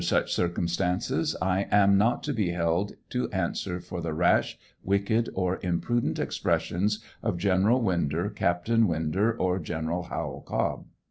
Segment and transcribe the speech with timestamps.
[0.03, 5.59] such circumstances, I ain not to be held to answer for the rash, wicked, or
[5.61, 10.85] im prudent expressions of General Winder, Captain Winder, or General Howel Cobb.